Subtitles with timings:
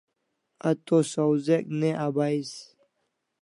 [0.67, 2.49] A to sawzek ne abais